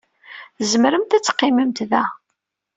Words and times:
Tzemremt 0.57 1.15
ad 1.17 1.23
teqqimemt 1.23 1.79
da. 1.91 2.03